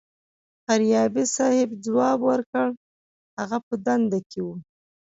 [0.65, 2.67] فاریابي صیب ځواب ورکړ
[3.39, 4.47] هغه په دنده کې و.